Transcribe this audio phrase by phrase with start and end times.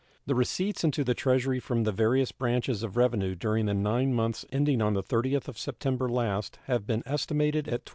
[0.25, 4.43] The receipts into the Treasury from the various branches of revenue during the nine months
[4.51, 7.89] ending on the 30th of September last have been estimated at $12.